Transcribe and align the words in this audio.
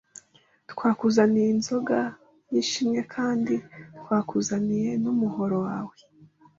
twakuzaniye 0.71 1.47
inzoga 1.55 1.97
y'ishimwe 2.51 2.99
kandi 3.13 3.55
twakuzaniye 3.99 4.89
n'umuhoro 5.03 5.57
wawe 5.67 5.95